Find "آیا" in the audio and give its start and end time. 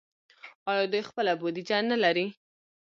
0.71-0.85